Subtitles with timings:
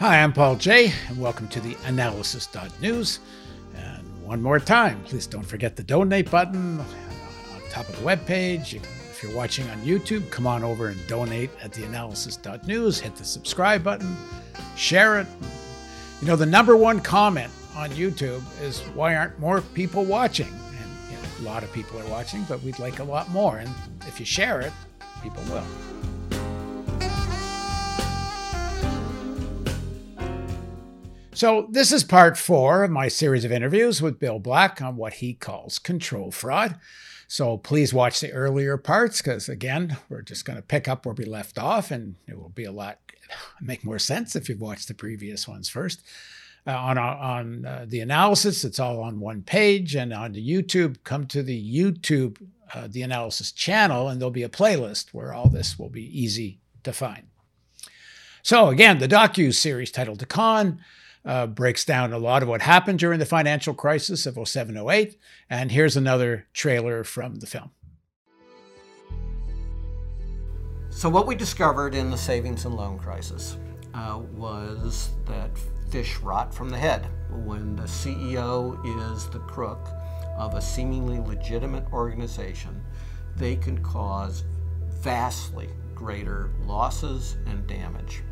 [0.00, 3.18] Hi, I'm Paul Jay, and welcome to the analysis.news.
[3.74, 8.74] And one more time, please don't forget the donate button on top of the webpage.
[8.74, 13.00] If you're watching on YouTube, come on over and donate at the analysis.news.
[13.00, 14.16] Hit the subscribe button,
[14.76, 15.26] share it.
[16.20, 20.46] You know, the number one comment on YouTube is why aren't more people watching?
[20.46, 23.56] And you know, a lot of people are watching, but we'd like a lot more.
[23.58, 23.70] And
[24.06, 24.72] if you share it,
[25.24, 25.97] people will.
[31.38, 35.12] So, this is part four of my series of interviews with Bill Black on what
[35.12, 36.80] he calls control fraud.
[37.28, 41.14] So, please watch the earlier parts because, again, we're just going to pick up where
[41.14, 42.98] we left off and it will be a lot,
[43.60, 46.02] make more sense if you've watched the previous ones first.
[46.66, 50.96] Uh, on on uh, the analysis, it's all on one page, and on the YouTube,
[51.04, 52.44] come to the YouTube,
[52.74, 56.58] uh, the analysis channel, and there'll be a playlist where all this will be easy
[56.82, 57.28] to find.
[58.42, 60.80] So, again, the docu series titled The Con
[61.24, 65.16] uh, breaks down a lot of what happened during the financial crisis of 07 08.
[65.50, 67.70] And here's another trailer from the film.
[70.90, 73.56] So, what we discovered in the savings and loan crisis
[73.94, 75.50] uh, was that
[75.90, 77.06] fish rot from the head.
[77.30, 79.88] When the CEO is the crook
[80.36, 82.82] of a seemingly legitimate organization,
[83.36, 84.44] they can cause
[85.00, 88.22] vastly greater losses and damage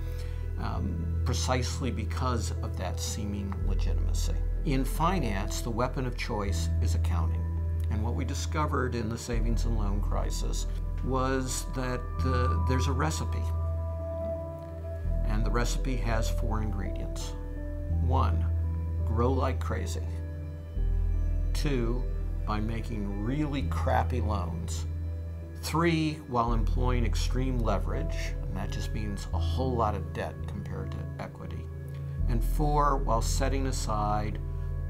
[0.61, 4.35] um, precisely because of that seeming legitimacy.
[4.65, 7.43] In finance, the weapon of choice is accounting.
[7.91, 10.67] And what we discovered in the savings and loan crisis
[11.05, 13.43] was that the, there's a recipe.
[15.27, 17.33] And the recipe has four ingredients.
[18.03, 18.45] One,
[19.05, 20.07] grow like crazy.
[21.53, 22.03] Two,
[22.47, 24.87] by making really crappy loans.
[25.63, 30.99] Three, while employing extreme leverage, that just means a whole lot of debt compared to
[31.19, 31.67] equity.
[32.29, 34.39] And four, while setting aside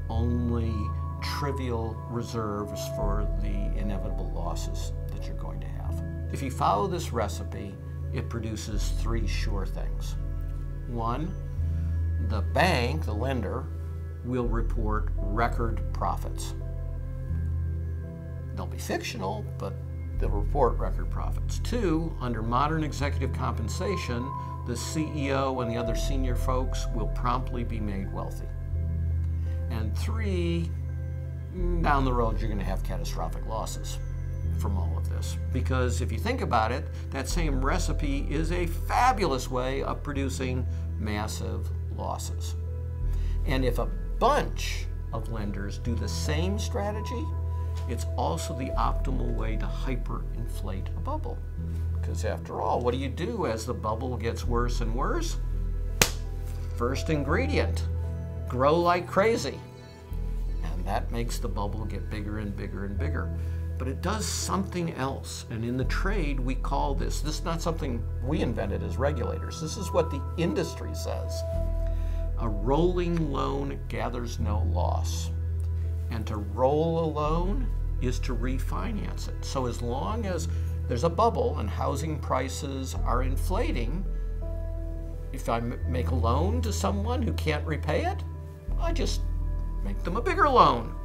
[0.09, 0.73] only
[1.21, 6.03] trivial reserves for the inevitable losses that you're going to have.
[6.31, 7.75] If you follow this recipe,
[8.13, 10.15] it produces three sure things.
[10.87, 11.33] One,
[12.29, 13.65] the bank, the lender,
[14.23, 16.53] will report record profits.
[18.55, 19.73] They'll be fictional, but
[20.19, 21.59] they'll report record profits.
[21.59, 24.29] Two, under modern executive compensation,
[24.65, 28.47] the CEO and the other senior folks will promptly be made wealthy.
[29.69, 30.69] And three,
[31.55, 33.99] mm, down the road, you're going to have catastrophic losses
[34.57, 35.37] from all of this.
[35.53, 40.65] Because if you think about it, that same recipe is a fabulous way of producing
[40.99, 42.55] massive losses.
[43.45, 43.85] And if a
[44.19, 47.25] bunch of lenders do the same strategy,
[47.89, 51.37] it's also the optimal way to hyperinflate a bubble.
[51.93, 55.37] Because after all, what do you do as the bubble gets worse and worse?
[56.77, 57.87] First ingredient
[58.47, 59.59] grow like crazy.
[60.63, 63.29] And that makes the bubble get bigger and bigger and bigger.
[63.77, 65.45] But it does something else.
[65.49, 69.61] And in the trade, we call this this is not something we invented as regulators.
[69.61, 71.41] This is what the industry says.
[72.39, 75.31] A rolling loan gathers no loss.
[76.09, 77.67] And to roll a loan
[78.01, 79.43] is to refinance it.
[79.43, 80.47] So as long as
[80.87, 84.05] there's a bubble and housing prices are inflating,
[85.33, 88.23] if I make a loan to someone who can't repay it,
[88.79, 89.21] I just
[89.83, 90.95] make them a bigger loan.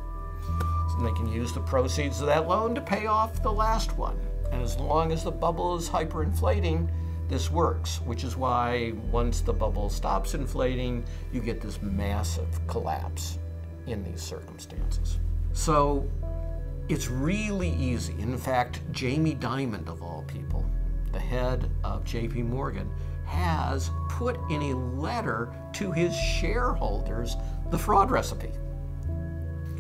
[0.97, 4.19] And they can use the proceeds of that loan to pay off the last one.
[4.53, 6.91] And as long as the bubble is hyperinflating,
[7.29, 13.39] this works, which is why once the bubble stops inflating, you get this massive collapse
[13.87, 15.19] in these circumstances.
[15.53, 16.09] So
[16.89, 18.15] it's really easy.
[18.19, 20.65] In fact, Jamie Dimon, of all people,
[21.13, 22.91] the head of JP Morgan,
[23.27, 27.37] has put in a letter to his shareholders
[27.71, 28.51] the fraud recipe.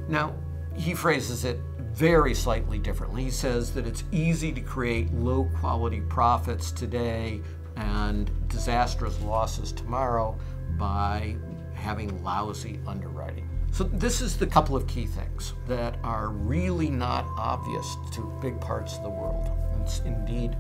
[0.08, 0.34] Now,
[0.74, 1.60] he phrases it
[1.92, 3.24] very slightly differently.
[3.24, 7.40] He says that it's easy to create low quality profits today
[7.76, 10.38] and disastrous losses tomorrow
[10.78, 11.36] by
[11.74, 13.48] having lousy underwriting.
[13.72, 18.60] So, this is the couple of key things that are really not obvious to big
[18.60, 19.50] parts of the world.
[19.80, 20.58] It's indeed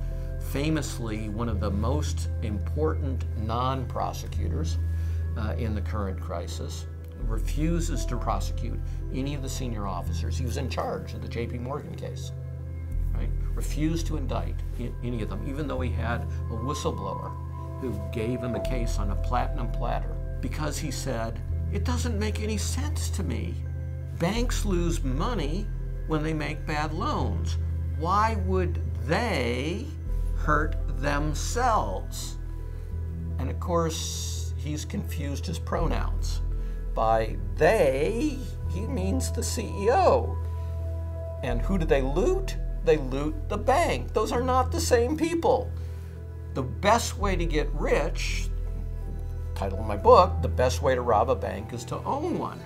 [0.50, 4.78] famously one of the most important non prosecutors
[5.36, 6.86] uh, in the current crisis.
[7.26, 8.80] Refuses to prosecute
[9.12, 10.38] any of the senior officers.
[10.38, 12.32] He was in charge of the JP Morgan case.
[13.12, 13.28] Right?
[13.54, 14.56] Refused to indict
[15.04, 17.30] any of them, even though he had a whistleblower
[17.82, 21.40] who gave him a case on a platinum platter because he said,
[21.72, 23.54] it doesn't make any sense to me.
[24.18, 25.66] Banks lose money
[26.06, 27.56] when they make bad loans.
[27.98, 29.86] Why would they
[30.36, 32.36] hurt themselves?
[33.38, 36.42] And of course, he's confused his pronouns.
[36.94, 38.38] By they,
[38.70, 40.36] he means the CEO.
[41.42, 42.56] And who do they loot?
[42.84, 44.12] They loot the bank.
[44.12, 45.70] Those are not the same people.
[46.54, 48.48] The best way to get rich,
[49.62, 52.58] title of my book, The Best Way to Rob a Bank is to Own One.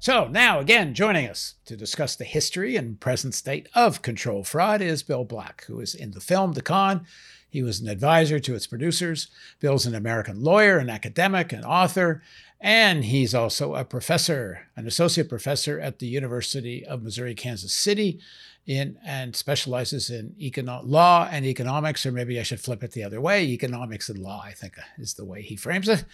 [0.00, 4.82] So, now again, joining us to discuss the history and present state of control fraud
[4.82, 7.06] is Bill Black, who is in the film The Con.
[7.48, 9.28] He was an advisor to its producers.
[9.60, 12.22] Bill's an American lawyer, an academic, an author,
[12.64, 18.20] and he's also a professor, an associate professor at the University of Missouri Kansas City
[18.64, 23.04] in and specializes in econo- law and economics, or maybe I should flip it the
[23.04, 23.44] other way.
[23.44, 26.06] Economics and law, I think, is the way he frames it.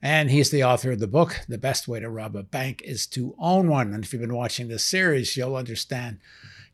[0.00, 3.08] And he's the author of the book, The Best Way to Rob a Bank is
[3.08, 3.92] to Own One.
[3.92, 6.20] And if you've been watching this series, you'll understand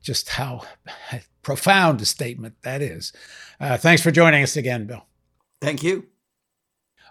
[0.02, 0.66] just how
[1.42, 3.14] profound a statement that is.
[3.58, 5.06] Uh, thanks for joining us again, Bill.
[5.62, 6.11] Thank you.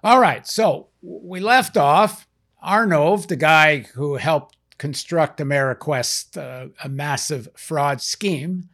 [0.03, 0.47] All right.
[0.47, 2.27] So we left off
[2.65, 8.69] Arnall, the guy who helped construct AmeriQuest, uh, a massive fraud scheme.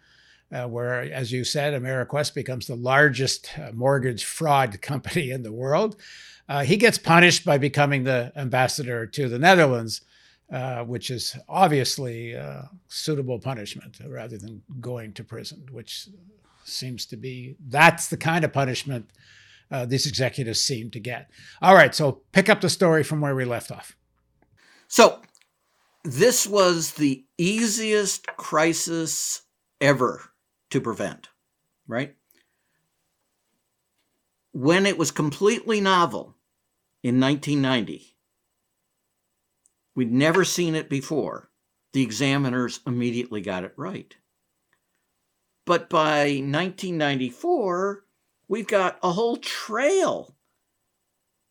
[0.50, 5.52] Uh, where, as you said, AmeriQuest becomes the largest uh, mortgage fraud company in the
[5.52, 5.98] world.
[6.48, 10.00] Uh, he gets punished by becoming the ambassador to the Netherlands,
[10.50, 16.08] uh, which is obviously uh, suitable punishment rather than going to prison, which
[16.64, 19.10] seems to be that's the kind of punishment
[19.72, 21.30] uh, these executives seem to get.
[21.62, 23.96] All right, so pick up the story from where we left off.
[24.88, 25.22] So,
[26.04, 29.42] this was the easiest crisis
[29.82, 30.32] ever
[30.70, 31.30] to prevent,
[31.88, 32.16] right?
[34.54, 36.38] When it was completely novel,
[37.04, 38.16] in 1990.
[39.96, 41.50] We'd never seen it before.
[41.94, 44.14] The examiners immediately got it right.
[45.66, 48.04] But by 1994,
[48.48, 50.36] we've got a whole trail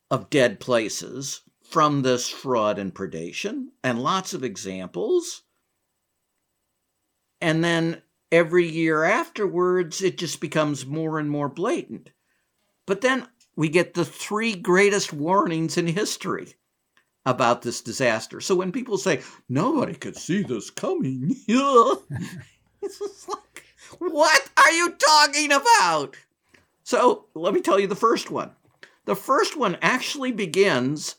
[0.09, 5.43] of dead places from this fraud and predation, and lots of examples.
[7.41, 8.01] And then
[8.31, 12.11] every year afterwards, it just becomes more and more blatant.
[12.85, 16.53] But then we get the three greatest warnings in history
[17.25, 18.39] about this disaster.
[18.39, 23.65] So when people say, nobody could see this coming, it's just like,
[23.99, 26.15] what are you talking about?
[26.87, 28.51] So let me tell you the first one.
[29.03, 31.17] The first one actually begins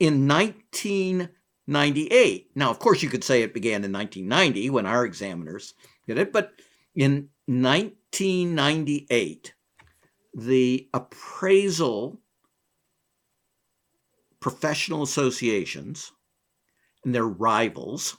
[0.00, 2.50] in 1998.
[2.56, 5.74] Now, of course, you could say it began in 1990 when our examiners
[6.08, 6.54] did it, but
[6.96, 9.54] in 1998,
[10.34, 12.20] the appraisal
[14.40, 16.10] professional associations
[17.04, 18.16] and their rivals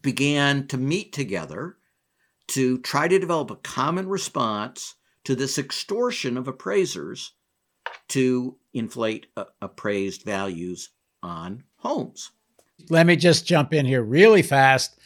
[0.00, 1.78] began to meet together
[2.46, 4.94] to try to develop a common response
[5.24, 7.32] to this extortion of appraisers
[8.08, 10.90] to inflate uh, appraised values
[11.22, 12.30] on homes.
[12.90, 14.98] Let me just jump in here really fast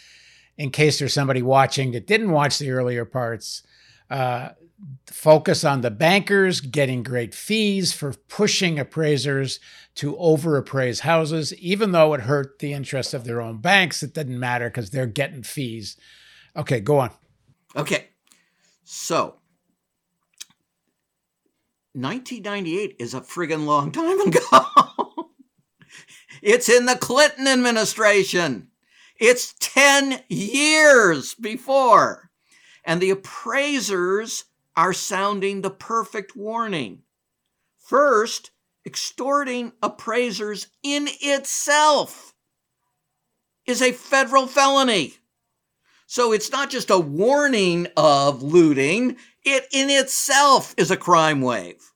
[0.56, 3.62] in case there's somebody watching that didn't watch the earlier parts.
[4.10, 4.50] Uh,
[5.06, 9.60] focus on the bankers getting great fees for pushing appraisers
[9.96, 14.02] to overappraise houses, even though it hurt the interests of their own banks.
[14.02, 15.96] It didn't matter because they're getting fees.
[16.56, 17.10] Okay, go on.
[17.76, 18.06] Okay,
[18.84, 19.36] so
[22.00, 24.40] 1998 is a friggin' long time ago.
[26.42, 28.68] it's in the Clinton administration.
[29.18, 32.30] It's 10 years before.
[32.84, 34.44] And the appraisers
[34.76, 37.02] are sounding the perfect warning.
[37.78, 38.52] First,
[38.86, 42.34] extorting appraisers in itself
[43.66, 45.14] is a federal felony.
[46.06, 51.92] So it's not just a warning of looting, it in itself is a crime wave.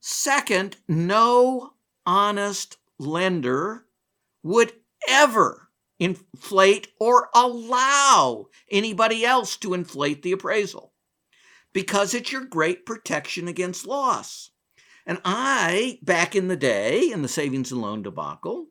[0.00, 1.72] Second, no
[2.04, 3.86] honest lender
[4.42, 4.72] would
[5.08, 10.92] ever inflate or allow anybody else to inflate the appraisal
[11.72, 14.50] because it's your great protection against loss.
[15.04, 18.68] And I, back in the day, in the savings and loan debacle,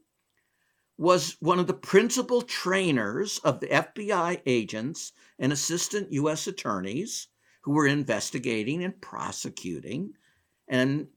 [0.98, 6.48] was one of the principal trainers of the FBI agents and assistant U.S.
[6.48, 7.28] attorneys
[7.62, 10.14] who were investigating and prosecuting
[10.68, 11.08] and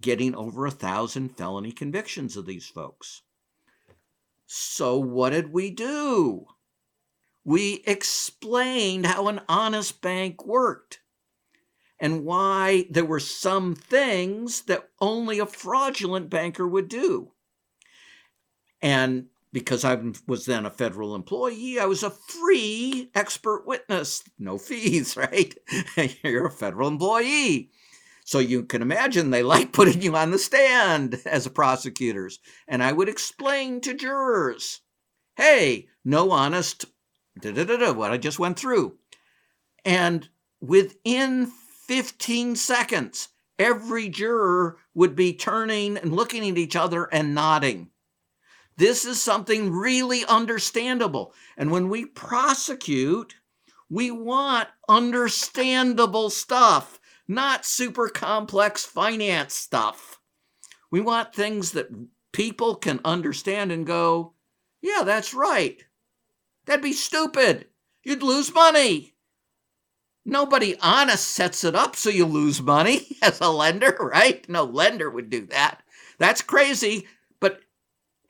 [0.00, 3.22] getting over a thousand felony convictions of these folks.
[4.46, 6.46] So, what did we do?
[7.44, 11.00] We explained how an honest bank worked
[11.98, 17.33] and why there were some things that only a fraudulent banker would do.
[18.84, 24.58] And because I was then a federal employee, I was a free expert witness, no
[24.58, 25.56] fees, right?
[26.22, 27.70] You're a federal employee.
[28.26, 32.40] So you can imagine they like putting you on the stand as a prosecutors.
[32.68, 34.82] And I would explain to jurors,
[35.36, 36.84] hey, no honest,
[37.42, 38.98] what I just went through.
[39.82, 40.28] And
[40.60, 41.46] within
[41.86, 47.88] 15 seconds, every juror would be turning and looking at each other and nodding.
[48.76, 51.32] This is something really understandable.
[51.56, 53.36] And when we prosecute,
[53.88, 60.18] we want understandable stuff, not super complex finance stuff.
[60.90, 61.88] We want things that
[62.32, 64.34] people can understand and go,
[64.82, 65.82] yeah, that's right.
[66.66, 67.68] That'd be stupid.
[68.02, 69.14] You'd lose money.
[70.26, 74.46] Nobody honest sets it up so you lose money as a lender, right?
[74.48, 75.82] No lender would do that.
[76.18, 77.06] That's crazy.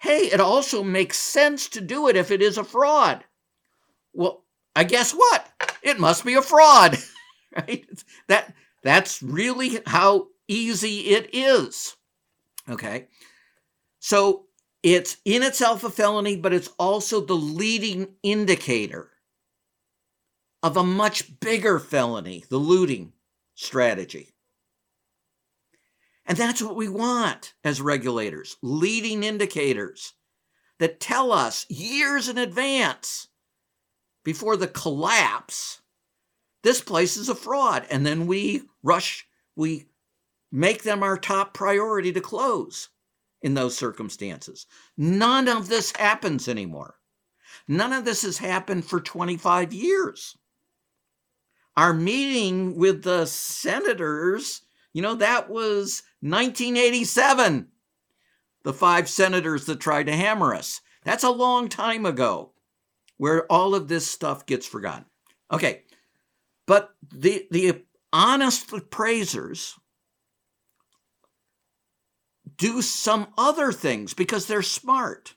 [0.04, 3.24] Hey, it also makes sense to do it if it is a fraud.
[4.12, 4.44] Well,
[4.76, 5.48] I guess what?
[5.82, 6.98] It must be a fraud,
[7.56, 7.86] right?
[8.28, 11.96] That that's really how easy it is.
[12.68, 13.08] Okay.
[13.98, 14.44] So
[14.82, 19.10] it's in itself a felony, but it's also the leading indicator
[20.62, 23.14] of a much bigger felony, the looting
[23.54, 24.33] strategy.
[26.26, 30.14] And that's what we want as regulators leading indicators
[30.78, 33.28] that tell us years in advance
[34.24, 35.82] before the collapse
[36.64, 37.86] this place is a fraud.
[37.90, 39.86] And then we rush, we
[40.50, 42.88] make them our top priority to close
[43.42, 44.66] in those circumstances.
[44.96, 46.94] None of this happens anymore.
[47.68, 50.36] None of this has happened for 25 years
[51.76, 54.62] our meeting with the senators,
[54.94, 57.68] you know, that was 1987.
[58.62, 60.80] The five senators that tried to hammer us.
[61.04, 62.52] That's a long time ago
[63.18, 65.04] where all of this stuff gets forgotten.
[65.52, 65.82] Okay.
[66.66, 69.78] But the the honest appraisers
[72.56, 75.34] do some other things because they're smart.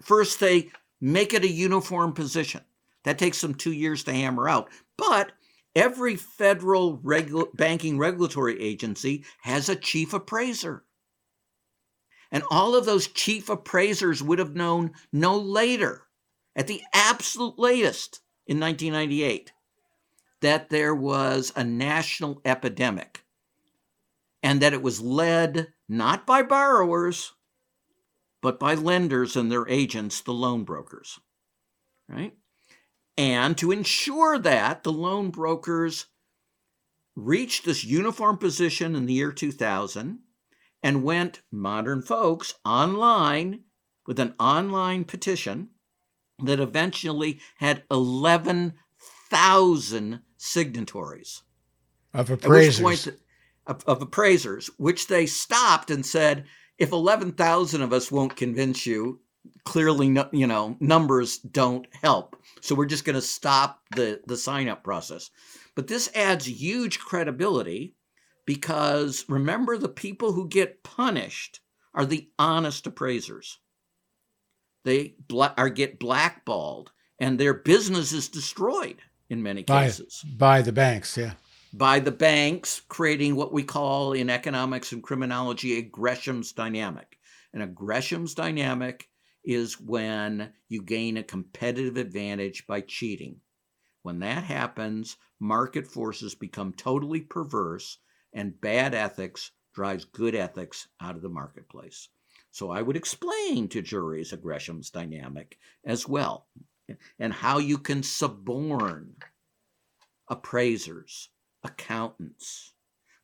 [0.00, 0.70] First, they
[1.00, 2.62] make it a uniform position.
[3.04, 4.70] That takes them two years to hammer out.
[4.96, 5.32] But
[5.74, 10.84] every federal regu- banking regulatory agency has a chief appraiser.
[12.30, 16.06] And all of those chief appraisers would have known no later,
[16.56, 19.52] at the absolute latest in 1998,
[20.40, 23.24] that there was a national epidemic
[24.42, 27.32] and that it was led not by borrowers,
[28.40, 31.20] but by lenders and their agents, the loan brokers.
[32.08, 32.34] Right?
[33.16, 36.06] And to ensure that, the loan brokers
[37.14, 40.18] reached this uniform position in the year 2000
[40.82, 43.60] and went, modern folks, online
[44.06, 45.68] with an online petition
[46.42, 51.42] that eventually had 11,000 signatories.
[52.14, 52.82] Of appraisers.
[52.82, 53.08] Point,
[53.66, 56.44] of, of appraisers, which they stopped and said,
[56.78, 59.20] if 11,000 of us won't convince you,
[59.64, 62.36] clearly you know numbers don't help.
[62.60, 65.30] So we're just going to stop the the sign up process.
[65.74, 67.94] But this adds huge credibility
[68.44, 71.60] because remember the people who get punished
[71.94, 73.58] are the honest appraisers.
[74.84, 79.00] They bla- are get blackballed and their business is destroyed
[79.30, 80.24] in many cases.
[80.36, 81.32] by, by the banks yeah.
[81.74, 87.18] By the banks creating what we call in economics and criminology a gresham's dynamic.
[87.54, 89.08] And a gresham's dynamic
[89.44, 93.40] is when you gain a competitive advantage by cheating.
[94.02, 97.98] When that happens, market forces become totally perverse
[98.32, 102.08] and bad ethics drives good ethics out of the marketplace.
[102.50, 106.46] So I would explain to juries Gresham's dynamic as well
[107.18, 109.14] and how you can suborn
[110.28, 111.30] appraisers,
[111.62, 112.74] accountants,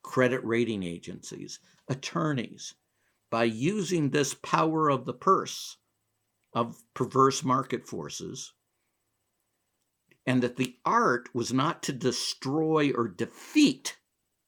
[0.02, 2.74] credit rating agencies, attorneys
[3.30, 5.76] by using this power of the purse
[6.52, 8.52] of perverse market forces,
[10.26, 13.98] and that the art was not to destroy or defeat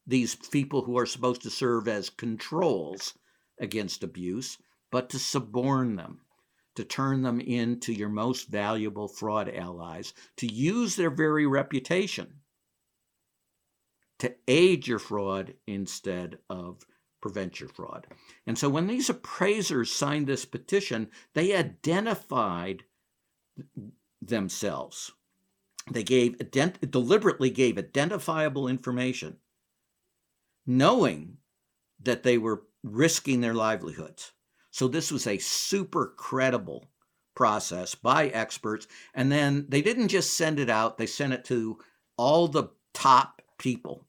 [0.06, 3.14] these people who are supposed to serve as controls
[3.58, 4.58] against abuse,
[4.90, 6.20] but to suborn them,
[6.74, 12.40] to turn them into your most valuable fraud allies, to use their very reputation
[14.20, 16.84] to aid your fraud instead of
[17.20, 18.06] prevent your fraud.
[18.46, 22.84] And so when these appraisers signed this petition, they identified
[24.20, 25.12] themselves.
[25.90, 29.38] They gave ident- deliberately gave identifiable information,
[30.66, 31.38] knowing
[32.02, 34.32] that they were risking their livelihoods.
[34.70, 36.90] So this was a super credible
[37.34, 38.86] process by experts.
[39.14, 41.78] And then they didn't just send it out, they sent it to
[42.16, 44.06] all the top people.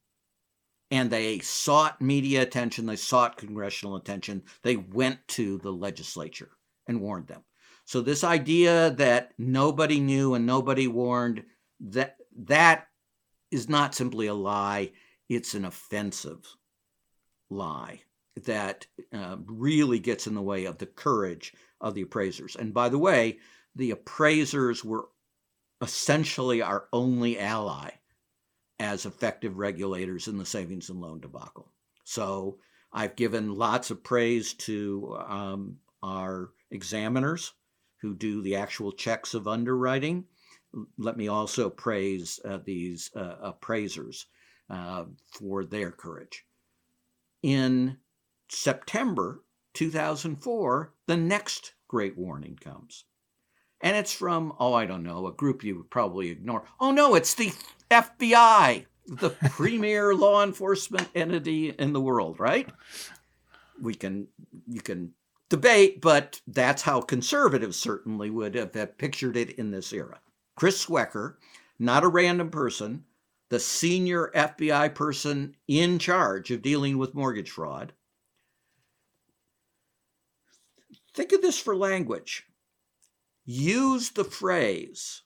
[0.91, 6.49] And they sought media attention, they sought congressional attention, they went to the legislature
[6.87, 7.43] and warned them.
[7.85, 11.43] So this idea that nobody knew and nobody warned
[11.79, 12.87] that that
[13.51, 14.91] is not simply a lie,
[15.29, 16.45] it's an offensive
[17.49, 18.01] lie
[18.43, 22.55] that uh, really gets in the way of the courage of the appraisers.
[22.55, 23.39] And by the way,
[23.75, 25.07] the appraisers were
[25.81, 27.91] essentially our only ally
[28.81, 31.71] as effective regulators in the savings and loan debacle.
[32.03, 32.57] So
[32.91, 37.53] I've given lots of praise to um, our examiners
[38.01, 40.25] who do the actual checks of underwriting.
[40.97, 44.25] Let me also praise uh, these uh, appraisers
[44.67, 46.43] uh, for their courage.
[47.43, 47.97] In
[48.49, 49.43] September
[49.75, 53.05] 2004, the next great warning comes.
[53.81, 56.63] And it's from, oh, I don't know, a group you would probably ignore.
[56.79, 57.51] Oh, no, it's the
[57.89, 62.69] FBI, the premier law enforcement entity in the world, right?
[63.81, 64.27] We can,
[64.67, 65.13] you can
[65.49, 70.19] debate, but that's how conservatives certainly would have pictured it in this era.
[70.55, 71.35] Chris Swecker,
[71.79, 73.05] not a random person,
[73.49, 77.93] the senior FBI person in charge of dealing with mortgage fraud,
[81.13, 82.47] Think of this for language.
[83.45, 85.23] Use the phrase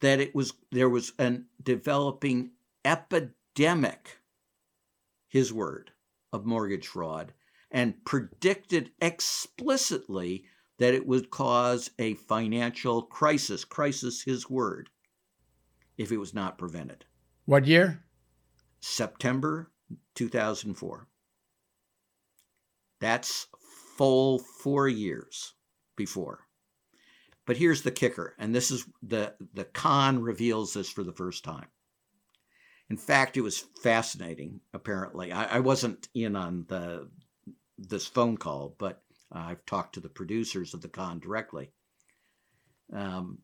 [0.00, 2.52] that it was there was a developing
[2.84, 4.18] epidemic,
[5.28, 5.92] his word,
[6.32, 7.32] of mortgage fraud,
[7.70, 10.44] and predicted explicitly
[10.78, 14.90] that it would cause a financial crisis, crisis his word,
[15.96, 17.04] if it was not prevented.
[17.44, 18.04] What year?
[18.80, 19.70] September
[20.14, 21.08] 2004.
[23.00, 23.46] That's
[23.96, 25.54] full four years
[25.96, 26.46] before.
[27.46, 31.44] But here's the kicker, and this is the, the Con reveals this for the first
[31.44, 31.66] time.
[32.90, 35.32] In fact, it was fascinating, apparently.
[35.32, 37.08] I, I wasn't in on the
[37.76, 39.02] this phone call, but
[39.34, 41.72] uh, I've talked to the producers of the Con directly.
[42.92, 43.38] Um,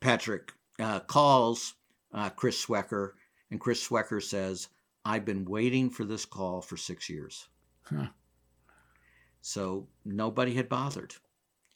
[0.00, 1.74] Patrick uh, calls
[2.12, 3.12] uh, Chris Swecker,
[3.50, 4.68] and Chris Swecker says,
[5.04, 7.48] I've been waiting for this call for six years.
[7.84, 8.08] Huh.
[9.40, 11.14] So nobody had bothered,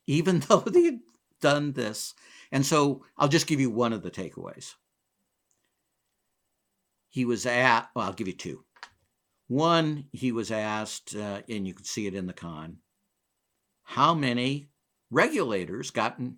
[0.06, 1.00] even though they had
[1.40, 2.14] done this.
[2.52, 4.74] And so I'll just give you one of the takeaways.
[7.08, 8.64] He was at, well, I'll give you two.
[9.48, 12.76] One, he was asked, uh, and you can see it in the con,
[13.82, 14.68] how many
[15.10, 16.36] regulators got in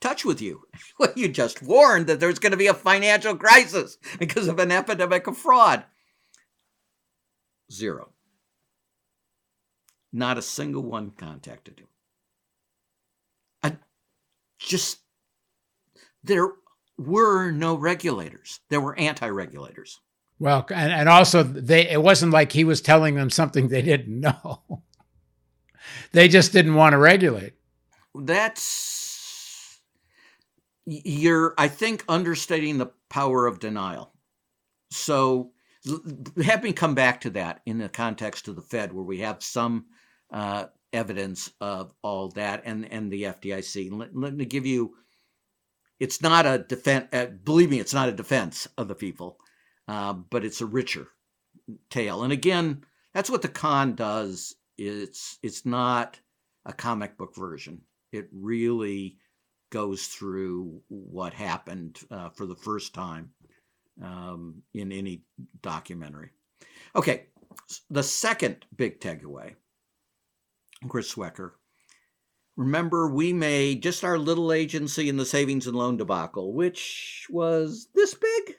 [0.00, 0.62] touch with you?
[0.98, 4.70] Well, you just warned that there's going to be a financial crisis because of an
[4.70, 5.84] epidemic of fraud.
[7.72, 8.10] Zero.
[10.12, 11.88] Not a single one contacted him.
[14.58, 14.98] Just,
[16.22, 16.48] there
[16.96, 18.60] were no regulators.
[18.68, 20.00] There were anti-regulators.
[20.40, 24.20] Well, and, and also they it wasn't like he was telling them something they didn't
[24.20, 24.82] know.
[26.12, 27.54] they just didn't want to regulate.
[28.14, 29.80] That's
[30.86, 34.12] you're I think understating the power of denial.
[34.90, 35.52] So
[36.42, 39.86] having come back to that in the context of the Fed, where we have some
[40.32, 43.92] uh, evidence of all that and, and the FDIC.
[43.92, 44.94] Let, let me give you,
[46.00, 49.38] it's not a defense, uh, believe me, it's not a defense of the people,
[49.86, 51.08] uh, but it's a richer
[51.90, 52.22] tale.
[52.22, 54.54] And again, that's what the con does.
[54.76, 56.20] It's, it's not
[56.64, 57.82] a comic book version.
[58.12, 59.18] It really
[59.70, 63.30] goes through what happened uh, for the first time
[64.02, 65.22] um, in any
[65.60, 66.30] documentary.
[66.96, 67.26] Okay,
[67.90, 69.54] the second big takeaway
[70.86, 71.52] Chris Swecker.
[72.56, 77.88] Remember, we made just our little agency in the savings and loan debacle, which was
[77.94, 78.56] this big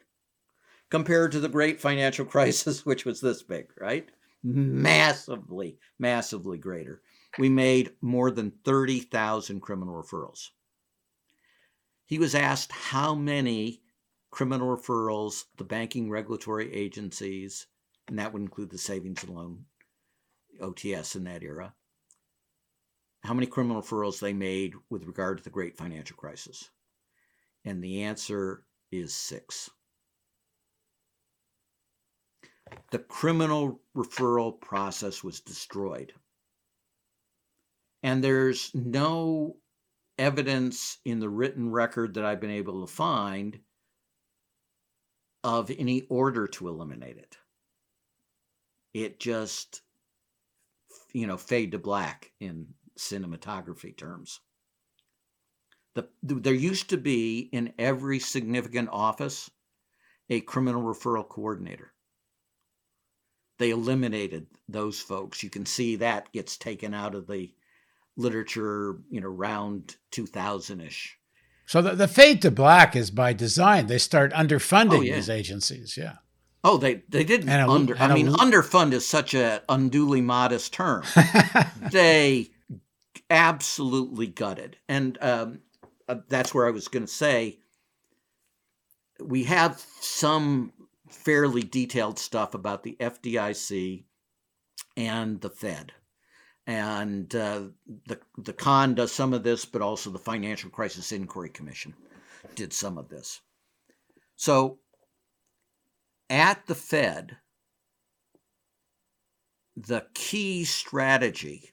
[0.90, 4.08] compared to the great financial crisis, which was this big, right?
[4.42, 7.02] Massively, massively greater.
[7.38, 10.48] We made more than 30,000 criminal referrals.
[12.06, 13.82] He was asked how many
[14.30, 17.66] criminal referrals the banking regulatory agencies,
[18.08, 19.64] and that would include the savings and loan
[20.60, 21.74] OTS in that era,
[23.22, 26.70] how many criminal referrals they made with regard to the great financial crisis.
[27.64, 29.68] And the answer is six.
[32.90, 36.12] The criminal referral process was destroyed.
[38.02, 39.56] And there's no
[40.16, 43.58] evidence in the written record that I've been able to find
[45.44, 47.36] of any order to eliminate it.
[48.94, 49.82] It just
[51.12, 52.66] you know, fade to black in
[52.98, 54.40] cinematography terms.
[55.94, 59.50] The, there used to be in every significant office
[60.28, 61.92] a criminal referral coordinator.
[63.58, 65.42] They eliminated those folks.
[65.42, 67.52] You can see that gets taken out of the
[68.16, 71.18] literature, you know, around 2000 ish.
[71.66, 73.86] So the, the fade to black is by design.
[73.86, 75.16] They start underfunding oh, yeah.
[75.16, 75.96] these agencies.
[75.96, 76.14] Yeah.
[76.62, 77.94] Oh, they they didn't and under.
[77.94, 81.04] A, I mean, a, underfund is such a unduly modest term.
[81.92, 82.49] they
[83.30, 85.60] absolutely gutted, and um,
[86.08, 87.60] uh, that's where I was going to say.
[89.22, 90.72] We have some
[91.08, 94.04] fairly detailed stuff about the FDIC
[94.96, 95.92] and the Fed,
[96.66, 97.62] and uh,
[98.06, 101.94] the the con does some of this, but also the Financial Crisis Inquiry Commission
[102.54, 103.40] did some of this.
[104.36, 104.78] So
[106.28, 107.36] at the Fed,
[109.76, 111.72] the key strategy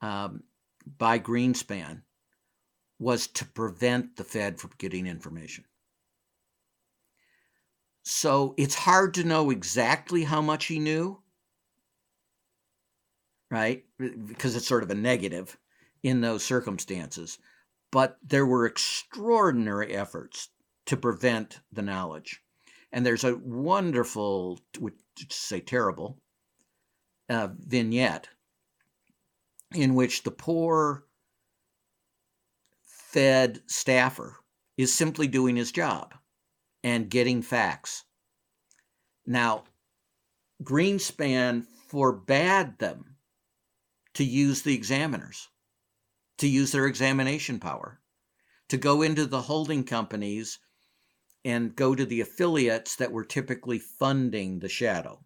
[0.00, 0.42] um,
[0.98, 2.02] by Greenspan
[2.98, 5.64] was to prevent the Fed from getting information.
[8.02, 11.22] So it's hard to know exactly how much he knew,
[13.50, 13.84] right?
[13.98, 15.56] Because it's sort of a negative
[16.02, 17.38] in those circumstances.
[17.92, 20.48] But there were extraordinary efforts
[20.86, 22.40] to prevent the knowledge.
[22.92, 24.92] And there's a wonderful, to
[25.28, 26.20] say terrible,
[27.28, 28.28] uh, vignette
[29.74, 31.06] in which the poor
[32.82, 34.36] Fed staffer
[34.76, 36.14] is simply doing his job
[36.82, 38.04] and getting facts.
[39.26, 39.64] Now,
[40.62, 43.16] Greenspan forbade them
[44.14, 45.48] to use the examiners,
[46.38, 48.00] to use their examination power,
[48.68, 50.58] to go into the holding companies
[51.44, 55.24] and go to the affiliates that were typically funding the shadow.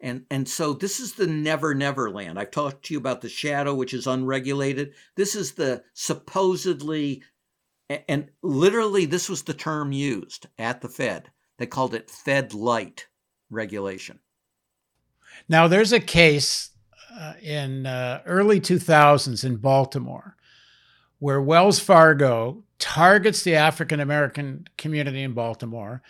[0.00, 2.38] And, and so this is the never never land.
[2.38, 4.92] I've talked to you about the shadow, which is unregulated.
[5.16, 7.22] This is the supposedly,
[7.88, 11.30] and literally, this was the term used at the Fed.
[11.58, 13.06] They called it Fed light
[13.50, 14.18] regulation.
[15.48, 16.70] Now, there's a case
[17.18, 20.36] uh, in uh, early 2000s in Baltimore
[21.18, 26.02] where Wells Fargo targets the African American community in Baltimore.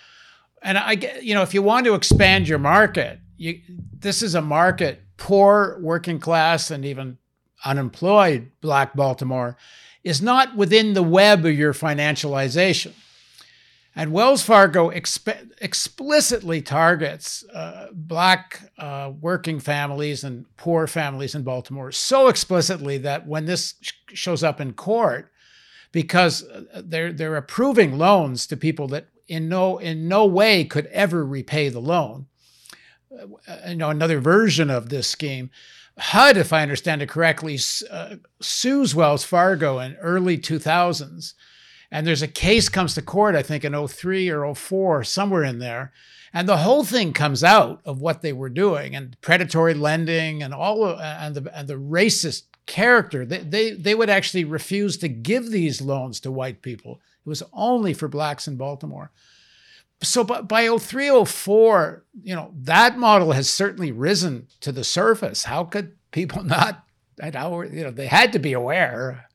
[0.63, 0.93] And I
[1.23, 3.61] you know, if you want to expand your market, you,
[3.93, 7.19] this is a market, poor, working class, and even
[7.65, 9.57] unemployed Black Baltimore
[10.03, 12.93] is not within the web of your financialization.
[13.97, 21.43] And Wells Fargo exp- explicitly targets uh, Black uh, working families and poor families in
[21.43, 25.31] Baltimore so explicitly that when this sh- shows up in court,
[25.93, 30.87] because uh, they're they're approving loans to people that in no in no way could
[30.87, 32.27] ever repay the loan.
[33.49, 35.51] Uh, you know, another version of this scheme.
[35.97, 37.59] HUD, if I understand it correctly,
[37.91, 41.35] uh, sues Wells Fargo in early 2000s
[41.95, 45.61] and there's a case comes to court, I think in 03 or 04, somewhere in
[45.61, 45.93] there.
[46.33, 50.53] And the whole thing comes out of what they were doing and predatory lending and
[50.53, 53.25] all of, and the and the racist character.
[53.25, 57.01] They, they they would actually refuse to give these loans to white people.
[57.25, 59.13] It was only for blacks in Baltimore.
[60.05, 65.45] So by, by 03, 04, you know, that model has certainly risen to the surface.
[65.45, 66.85] How could people not,
[67.21, 69.29] how, you know, they had to be aware.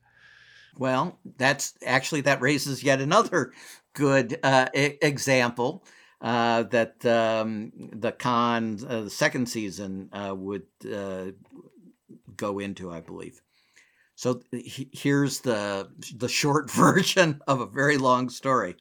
[0.76, 3.52] Well, that's actually that raises yet another
[3.92, 5.84] good uh, I- example
[6.20, 11.26] uh, that um, the con uh, the second season uh, would uh,
[12.36, 13.40] go into, I believe.
[14.14, 18.76] So he- here's the the short version of a very long story.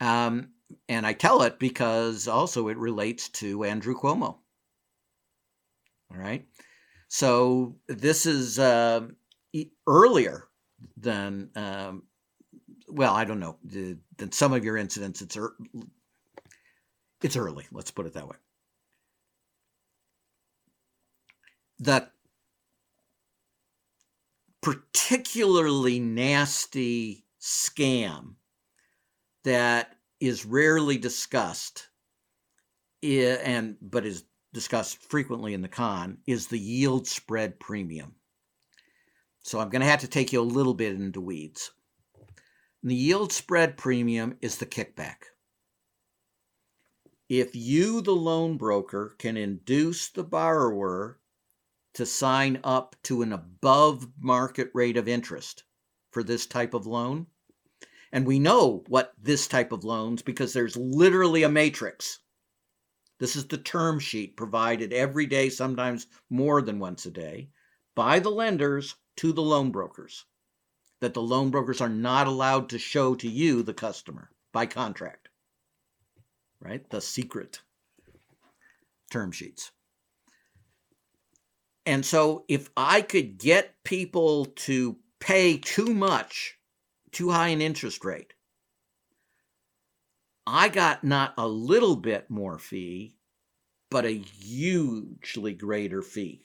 [0.00, 0.50] Um,
[0.88, 4.36] and I tell it because also it relates to Andrew Cuomo.
[6.10, 6.46] All right.
[7.08, 9.08] So this is uh,
[9.86, 10.44] earlier
[10.96, 12.02] than um,
[12.88, 15.22] well, I don't know than some of your incidents.
[15.22, 15.56] It's er-
[17.22, 17.66] it's early.
[17.72, 18.36] Let's put it that way.
[21.78, 22.08] The
[24.60, 28.34] particularly nasty scam
[29.44, 31.88] that is rarely discussed
[33.02, 38.14] and but is discussed frequently in the con is the yield spread premium
[39.46, 41.70] so I'm going to have to take you a little bit into weeds.
[42.82, 45.18] And the yield spread premium is the kickback.
[47.28, 51.20] If you, the loan broker, can induce the borrower
[51.94, 55.62] to sign up to an above market rate of interest
[56.10, 57.28] for this type of loan,
[58.12, 62.20] and we know what this type of loans because there's literally a matrix
[63.18, 67.48] This is the term sheet provided every day, sometimes more than once a day,
[67.94, 70.26] by the lenders to the loan brokers
[71.00, 75.28] that the loan brokers are not allowed to show to you, the customer, by contract.
[76.60, 76.88] Right?
[76.90, 77.60] The secret
[79.10, 79.72] term sheets.
[81.84, 86.58] And so if I could get people to pay too much,
[87.16, 88.34] too high an interest rate,
[90.46, 93.16] I got not a little bit more fee,
[93.90, 96.42] but a hugely greater fee.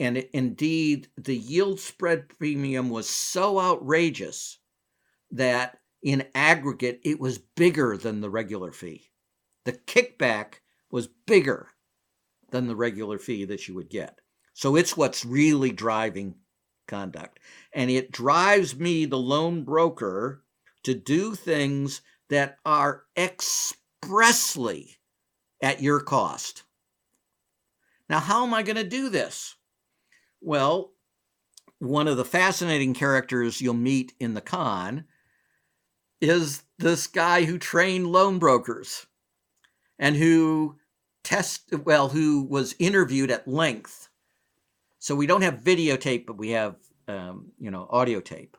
[0.00, 4.58] And indeed, the yield spread premium was so outrageous
[5.30, 9.10] that in aggregate, it was bigger than the regular fee.
[9.64, 11.68] The kickback was bigger
[12.50, 14.20] than the regular fee that you would get.
[14.54, 16.36] So it's what's really driving
[16.86, 17.40] conduct.
[17.72, 20.42] And it drives me, the loan broker,
[20.84, 24.96] to do things that are expressly
[25.62, 26.62] at your cost.
[28.08, 29.56] Now, how am I going to do this?
[30.40, 30.92] Well,
[31.78, 35.04] one of the fascinating characters you'll meet in the con
[36.20, 39.06] is this guy who trained loan brokers
[39.98, 40.76] and who
[41.24, 44.08] test well who was interviewed at length
[45.06, 46.74] so we don't have videotape but we have
[47.06, 48.56] um, you know audio tape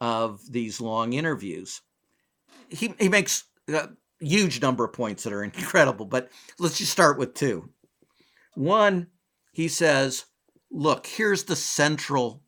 [0.00, 1.82] of these long interviews.
[2.68, 7.16] He, he makes a huge number of points that are incredible but let's just start
[7.16, 7.70] with two.
[8.56, 9.06] One
[9.52, 10.24] he says
[10.68, 12.42] look here's the central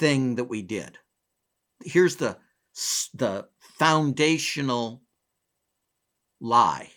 [0.00, 0.98] thing that we did.
[1.84, 2.36] Here's the
[3.14, 3.46] the
[3.78, 5.02] foundational
[6.40, 6.90] lie.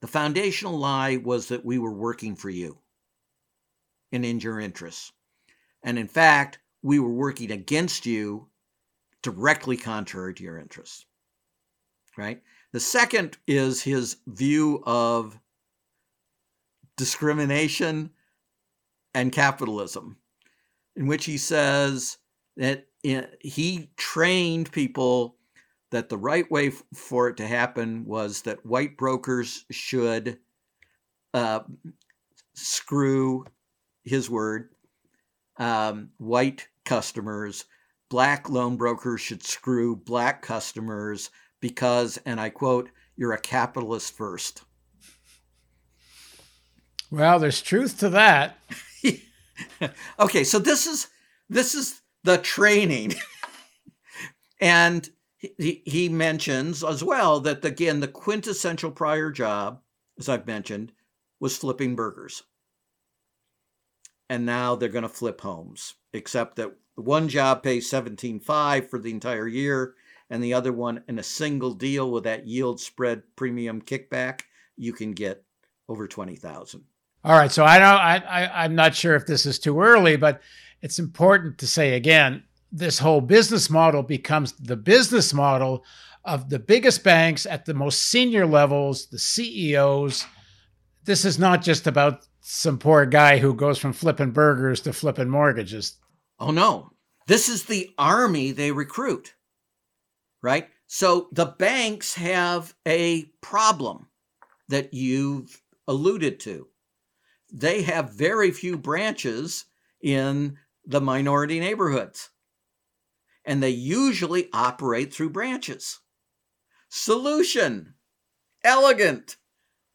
[0.00, 2.78] The foundational lie was that we were working for you
[4.12, 5.12] and in your interests.
[5.82, 8.48] And in fact, we were working against you
[9.22, 11.06] directly contrary to your interests.
[12.16, 12.42] Right?
[12.72, 15.38] The second is his view of
[16.96, 18.10] discrimination
[19.14, 20.18] and capitalism,
[20.96, 22.18] in which he says
[22.56, 25.36] that he trained people
[25.90, 30.38] that the right way for it to happen was that white brokers should
[31.34, 31.60] uh,
[32.54, 33.44] screw
[34.04, 34.70] his word
[35.56, 37.64] um, white customers.
[38.10, 44.62] Black loan brokers should screw black customers because and i quote you're a capitalist first.
[47.10, 48.58] Well there's truth to that.
[50.18, 51.08] Okay so this is
[51.48, 53.14] this is the training.
[54.60, 55.10] And
[55.58, 59.80] he, he mentions as well that again the quintessential prior job
[60.18, 60.92] as i've mentioned
[61.40, 62.44] was flipping burgers
[64.32, 69.10] and now they're going to flip homes except that one job pays 17.5 for the
[69.10, 69.94] entire year
[70.30, 74.40] and the other one in a single deal with that yield spread premium kickback
[74.78, 75.44] you can get
[75.86, 76.82] over 20,000
[77.24, 80.16] all right so i don't I, I i'm not sure if this is too early
[80.16, 80.40] but
[80.80, 82.42] it's important to say again
[82.72, 85.84] this whole business model becomes the business model
[86.24, 90.24] of the biggest banks at the most senior levels, the CEOs.
[91.04, 95.28] This is not just about some poor guy who goes from flipping burgers to flipping
[95.28, 95.94] mortgages.
[96.38, 96.90] Oh, no.
[97.26, 99.34] This is the army they recruit,
[100.42, 100.68] right?
[100.88, 104.08] So the banks have a problem
[104.68, 106.68] that you've alluded to.
[107.52, 109.64] They have very few branches
[110.02, 112.30] in the minority neighborhoods
[113.44, 116.00] and they usually operate through branches.
[116.88, 117.94] Solution
[118.64, 119.36] elegant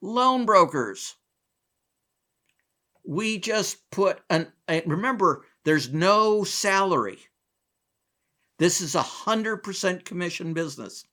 [0.02, 1.16] loan brokers.
[3.08, 4.52] We just put an,
[4.86, 7.20] remember, there's no salary.
[8.60, 11.06] This is a 100% commission business.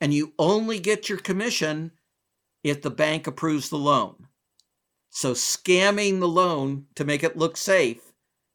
[0.00, 1.90] And you only get your commission
[2.62, 4.28] if the bank approves the loan.
[5.10, 8.12] So scamming the loan to make it look safe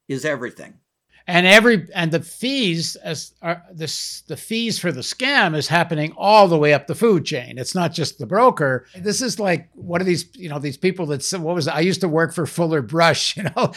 [0.08, 0.81] is everything
[1.28, 6.14] and every and the fees as are this the fees for the scam is happening
[6.18, 7.58] all the way up the food chain.
[7.58, 8.86] It's not just the broker.
[8.96, 12.02] This is like what are these you know these people that what was i used
[12.02, 13.72] to work for fuller brush you know?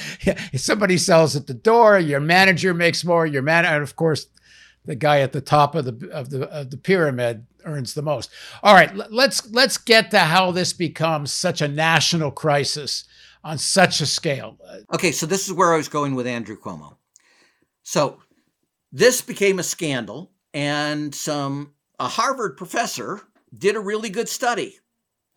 [0.55, 4.27] Somebody sells at the door your manager makes more your man and of course
[4.85, 8.31] the guy at the top of the of the of the pyramid earns the most.
[8.63, 13.05] All right let's let's get to how this becomes such a national crisis
[13.43, 14.59] on such a scale.
[14.93, 16.97] Okay so this is where i was going with andrew cuomo
[17.85, 18.21] so
[18.91, 23.21] this became a scandal, and some a Harvard professor
[23.57, 24.81] did a really good study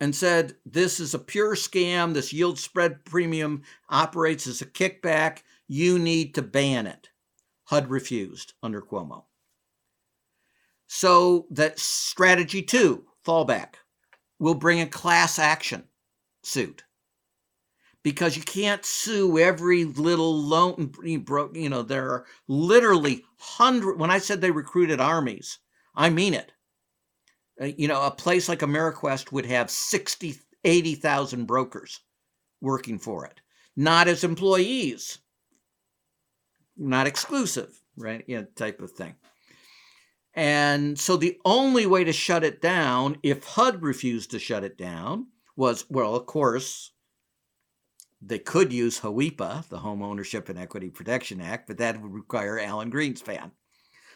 [0.00, 2.14] and said this is a pure scam.
[2.14, 5.42] This yield spread premium operates as a kickback.
[5.68, 7.10] You need to ban it.
[7.64, 9.24] HUD refused under Cuomo.
[10.86, 13.74] So that strategy two, fallback,
[14.38, 15.84] will bring a class action
[16.42, 16.84] suit
[18.02, 24.18] because you can't sue every little loan you know there are literally hundred when i
[24.18, 25.58] said they recruited armies
[25.94, 26.52] i mean it.
[27.60, 32.00] Uh, you know a place like ameriquest would have 60 80,000 brokers
[32.60, 33.40] working for it
[33.78, 35.18] not as employees.
[36.76, 39.14] Not exclusive right yeah type of thing.
[40.34, 44.76] And so the only way to shut it down if hud refused to shut it
[44.76, 46.90] down was well of course
[48.20, 52.58] they could use HOEPA, the Home Ownership and Equity Protection Act, but that would require
[52.58, 53.52] Alan Greenspan.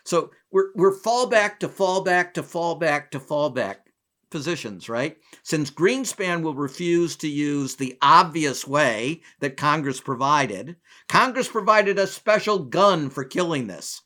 [0.04, 3.76] So we're, we're fallback to fallback to fallback to fallback
[4.30, 5.16] positions, right?
[5.44, 10.76] Since Greenspan will refuse to use the obvious way that Congress provided,
[11.08, 14.00] Congress provided a special gun for killing this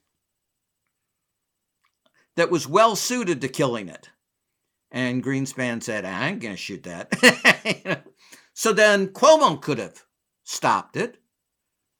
[2.37, 4.11] that was well suited to killing it.
[4.91, 8.05] And Greenspan said, I ain't going to shoot that.
[8.59, 10.03] So then Cuomo could have
[10.43, 11.19] stopped it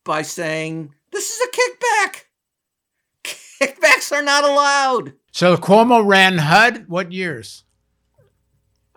[0.07, 2.23] by saying, This is a kickback.
[3.23, 5.13] Kickbacks are not allowed.
[5.33, 7.65] So Cuomo ran HUD what years?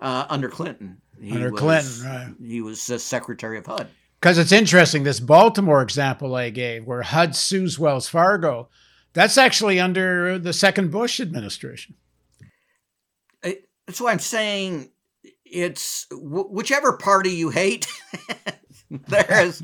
[0.01, 1.01] Uh, under Clinton.
[1.19, 2.33] He under was, Clinton, right.
[2.41, 3.89] He was the Secretary of HUD.
[4.21, 8.69] Because it's interesting, this Baltimore example I gave, where HUD sues Wells Fargo,
[9.11, 11.95] that's actually under the second Bush administration.
[13.43, 14.91] That's why I'm saying
[15.51, 17.87] it's whichever party you hate.
[18.89, 19.61] there's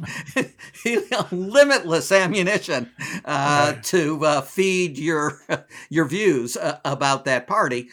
[1.31, 2.91] limitless ammunition
[3.25, 3.83] uh, right.
[3.83, 5.41] to uh, feed your
[5.89, 7.89] your views uh, about that party.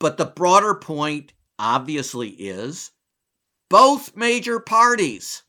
[0.00, 2.92] But the broader point, obviously, is
[3.68, 5.42] both major parties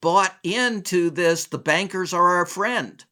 [0.00, 1.46] bought into this.
[1.46, 3.04] The bankers are our friend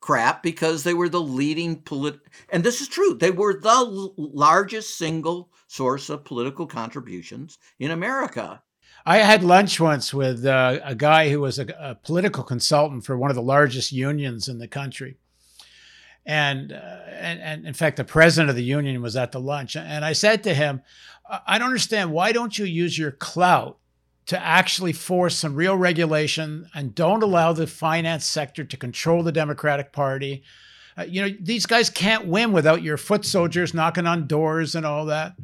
[0.00, 4.14] crap because they were the leading polit and this is true they were the l-
[4.16, 8.62] largest single source of political contributions in america
[9.06, 13.16] i had lunch once with uh, a guy who was a, a, political consultant for
[13.16, 15.16] one of the largest unions in the country
[16.26, 19.76] and, uh, and and in fact the president of the union was at the lunch
[19.76, 20.82] and i said to him
[21.46, 23.80] i don't understand why don't you use your clout
[24.30, 29.32] to actually force some real regulation and don't allow the finance sector to control the
[29.32, 30.44] Democratic Party.
[30.96, 34.86] Uh, you know, these guys can't win without your foot soldiers knocking on doors and
[34.86, 35.34] all that.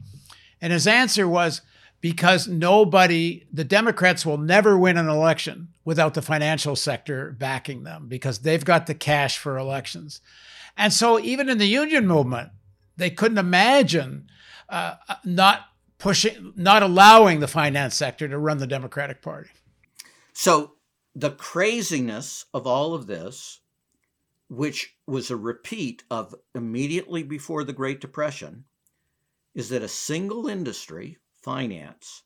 [0.60, 1.60] And his answer was
[2.00, 8.06] because nobody, the Democrats will never win an election without the financial sector backing them
[8.08, 10.20] because they've got the cash for elections.
[10.76, 12.50] And so even in the union movement,
[12.96, 14.28] they couldn't imagine
[14.68, 15.66] uh, not
[15.98, 19.50] pushing, not allowing the finance sector to run the Democratic Party.
[20.32, 20.72] So
[21.14, 23.60] the craziness of all of this,
[24.48, 28.64] which was a repeat of immediately before the Great Depression,
[29.56, 32.22] is that a single industry, finance,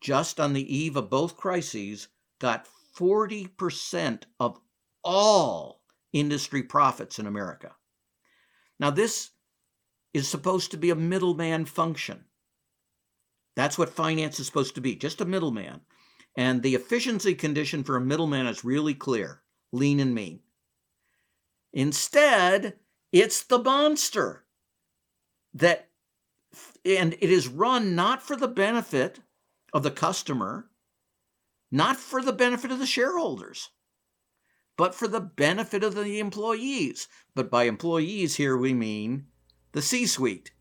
[0.00, 2.08] just on the eve of both crises,
[2.40, 4.58] got 40% of
[5.04, 5.82] all
[6.14, 7.72] industry profits in America.
[8.80, 9.32] Now, this
[10.14, 12.24] is supposed to be a middleman function.
[13.54, 15.82] That's what finance is supposed to be, just a middleman.
[16.38, 19.42] And the efficiency condition for a middleman is really clear
[19.72, 20.40] lean and mean.
[21.74, 22.78] Instead,
[23.12, 24.46] it's the monster
[25.54, 25.88] that,
[26.84, 29.20] and it is run not for the benefit
[29.72, 30.70] of the customer,
[31.70, 33.70] not for the benefit of the shareholders,
[34.76, 37.08] but for the benefit of the employees.
[37.34, 39.26] But by employees here, we mean
[39.72, 40.52] the C suite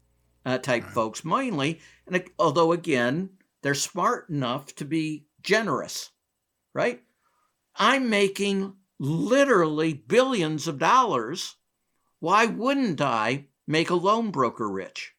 [0.46, 0.94] uh, type right.
[0.94, 1.80] folks mainly.
[2.08, 3.30] And although, again,
[3.62, 6.12] they're smart enough to be generous,
[6.74, 7.02] right?
[7.76, 11.56] I'm making literally billions of dollars.
[12.20, 15.14] Why wouldn't I make a loan broker rich?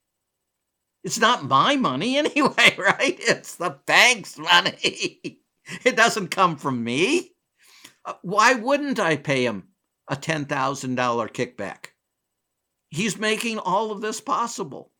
[1.03, 3.17] It's not my money anyway, right?
[3.19, 4.77] It's the bank's money.
[5.85, 7.31] it doesn't come from me.
[8.05, 9.69] Uh, why wouldn't I pay him
[10.09, 10.47] a $10,000
[11.33, 11.91] kickback?
[12.91, 14.91] he's making all of this possible.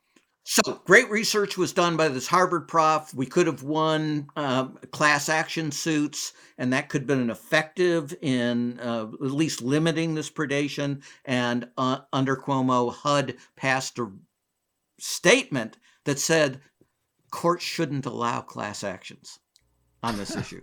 [0.45, 3.13] So great research was done by this Harvard prof.
[3.15, 8.81] We could have won uh, class action suits, and that could have been effective in
[8.81, 11.03] uh, at least limiting this predation.
[11.25, 14.11] And uh, under Cuomo, HUD passed a
[14.99, 16.61] statement that said
[17.31, 19.39] courts shouldn't allow class actions
[20.03, 20.63] on this issue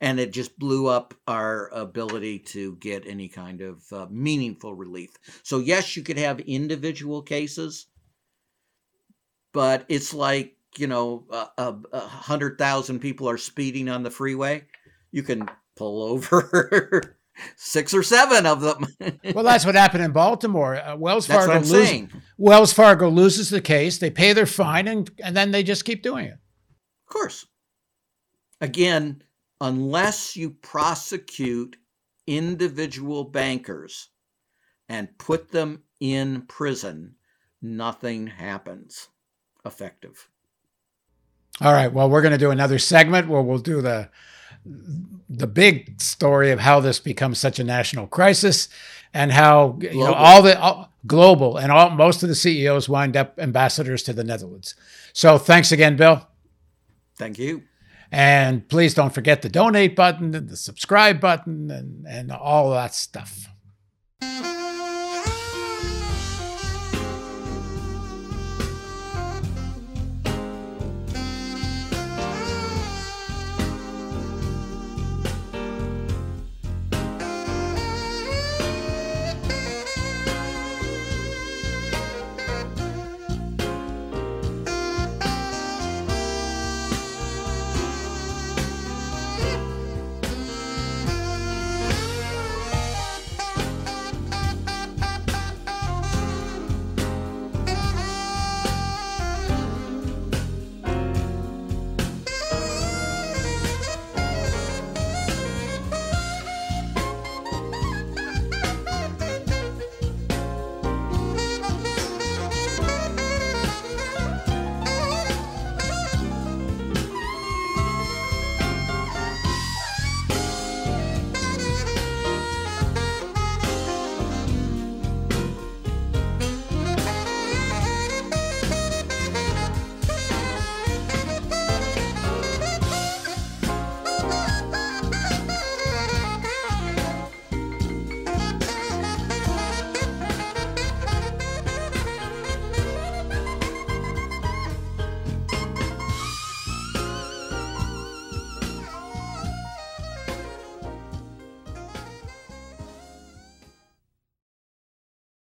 [0.00, 5.10] and it just blew up our ability to get any kind of uh, meaningful relief.
[5.42, 7.86] So, yes, you could have individual cases,
[9.52, 11.24] but it's like, you know,
[11.58, 14.64] a, a hundred thousand people are speeding on the freeway.
[15.10, 17.20] You can pull over
[17.56, 18.86] Six or seven of them.
[19.34, 20.76] well, that's what happened in Baltimore.
[20.76, 22.10] Uh, Wells Fargo that's what I'm saying.
[22.36, 23.98] Wells Fargo loses the case.
[23.98, 26.34] They pay their fine, and and then they just keep doing it.
[26.34, 27.46] Of course.
[28.60, 29.22] Again,
[29.60, 31.76] unless you prosecute
[32.26, 34.08] individual bankers
[34.88, 37.14] and put them in prison,
[37.62, 39.08] nothing happens
[39.64, 40.28] effective.
[41.60, 41.92] All right.
[41.92, 44.08] Well, we're going to do another segment where we'll do the
[45.28, 48.68] the big story of how this becomes such a national crisis
[49.14, 49.96] and how global.
[49.96, 54.02] you know all the all, global and all most of the CEOs wind up ambassadors
[54.02, 54.74] to the Netherlands.
[55.12, 56.26] So thanks again, Bill.
[57.16, 57.62] Thank you.
[58.12, 62.94] And please don't forget the donate button and the subscribe button and, and all that
[62.94, 63.48] stuff.